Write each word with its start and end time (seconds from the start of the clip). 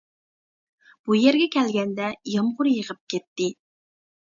بۇ 1.09 1.17
يەرگە 1.17 1.49
كەلگەندە 1.57 2.09
يامغۇر 2.37 2.73
يېغىپ 2.73 3.03
كەتتى. 3.17 3.53